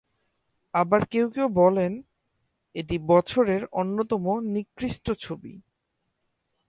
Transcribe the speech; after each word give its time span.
আবার 0.73 1.01
কেউ 1.05 1.29
কেউ 1.29 1.47
বলেন, 1.47 1.91
এটি 2.75 2.95
বছরের 3.07 3.61
অন্যতম 3.71 4.25
নিকৃষ্ট 4.39 5.05
ছবি। 5.19 5.53